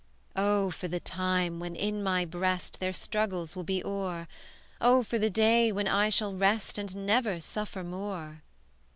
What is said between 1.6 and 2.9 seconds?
in my breast